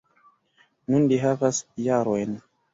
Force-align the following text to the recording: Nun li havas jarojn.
Nun 0.95 1.05
li 1.13 1.21
havas 1.27 1.63
jarojn. 1.91 2.37